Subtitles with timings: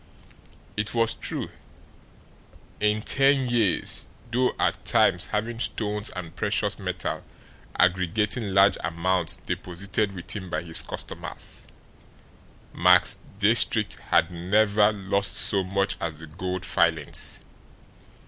[0.75, 1.51] It was true.
[2.79, 7.21] In ten years, though at times having stones and precious metal
[7.77, 11.67] aggregating large amounts deposited with him by his customers,
[12.73, 17.45] Max Diestricht had never lost so much as the gold filings.